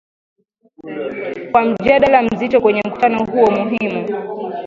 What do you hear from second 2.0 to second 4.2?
mzito kwenye mkutano huo muhimu